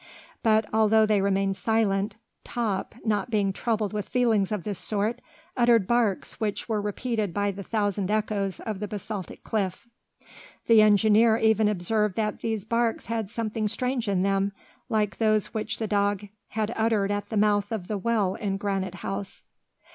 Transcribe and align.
But, 0.41 0.65
although 0.73 1.05
they 1.05 1.21
remained 1.21 1.57
silent, 1.57 2.15
Top, 2.43 2.95
not 3.05 3.29
being 3.29 3.53
troubled 3.53 3.93
with 3.93 4.09
feelings 4.09 4.51
of 4.51 4.63
this 4.63 4.79
sort, 4.79 5.21
uttered 5.55 5.85
barks 5.85 6.39
which 6.39 6.67
were 6.67 6.81
repeated 6.81 7.35
by 7.35 7.51
the 7.51 7.61
thousand 7.61 8.09
echoes 8.09 8.59
of 8.61 8.79
the 8.79 8.87
basaltic 8.87 9.43
cliff. 9.43 9.87
The 10.65 10.81
engineer 10.81 11.37
even 11.37 11.67
observed 11.69 12.15
that 12.15 12.39
these 12.39 12.65
barks 12.65 13.05
had 13.05 13.29
something 13.29 13.67
strange 13.67 14.07
in 14.07 14.23
them, 14.23 14.53
like 14.89 15.17
those 15.19 15.53
which 15.53 15.77
the 15.77 15.87
dog 15.87 16.27
had 16.47 16.73
uttered 16.75 17.11
at 17.11 17.29
the 17.29 17.37
mouth 17.37 17.71
of 17.71 17.87
the 17.87 17.99
well 17.99 18.33
in 18.33 18.57
Granite 18.57 18.95
House. 19.05 19.43